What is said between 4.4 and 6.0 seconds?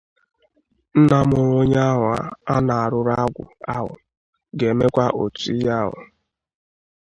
ga-emekwa otu ihe ahụ